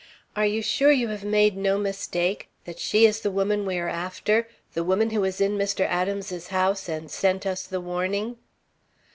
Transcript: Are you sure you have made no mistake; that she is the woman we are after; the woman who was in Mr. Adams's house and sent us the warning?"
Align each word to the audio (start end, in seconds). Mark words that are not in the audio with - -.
Are 0.35 0.47
you 0.47 0.63
sure 0.63 0.91
you 0.91 1.09
have 1.09 1.23
made 1.23 1.55
no 1.55 1.77
mistake; 1.77 2.49
that 2.65 2.79
she 2.79 3.05
is 3.05 3.21
the 3.21 3.29
woman 3.29 3.67
we 3.67 3.77
are 3.77 3.87
after; 3.87 4.47
the 4.73 4.83
woman 4.83 5.11
who 5.11 5.21
was 5.21 5.39
in 5.39 5.59
Mr. 5.59 5.81
Adams's 5.81 6.47
house 6.47 6.89
and 6.89 7.11
sent 7.11 7.45
us 7.45 7.65
the 7.67 7.79
warning?" 7.79 8.37